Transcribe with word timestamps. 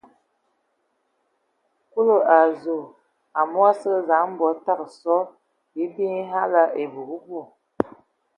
Kulu 1.91 2.17
a 2.37 2.39
zu, 2.59 2.77
amu 3.39 3.59
a 3.69 3.71
sə 3.81 3.89
kig 3.95 4.03
dzam 4.07 4.29
bɔ 4.39 4.47
tə 4.65 4.73
so: 4.99 5.15
bii 5.73 5.91
bi 5.93 6.03
hm 6.07 6.11
nye 6.13 6.23
vala 6.31 6.61
ebu 6.81 7.01
bu. 7.27 7.39